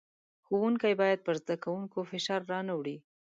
ښوونکی 0.45 0.93
بايد 0.99 1.19
پر 1.25 1.35
زدکوونکو 1.41 1.99
فشار 2.09 2.41
را 2.51 2.59
نۀ 2.67 2.73
وړي. 2.77 2.97